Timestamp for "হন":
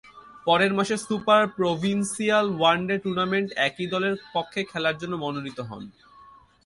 5.69-5.83